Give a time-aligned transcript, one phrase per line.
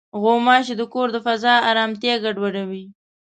[0.21, 2.83] غوماشې د کور د فضا ارامتیا ګډوډوي.